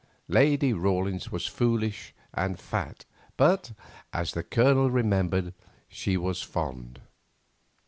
[0.29, 3.05] Lady Rawlins was foolish and fat,
[3.37, 3.71] but,
[4.11, 5.53] as the Colonel remembered,
[5.87, 7.01] she was fond.